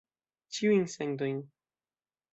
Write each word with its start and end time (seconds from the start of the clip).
Ĉiujn 0.57 0.81
sentojn. 0.95 1.45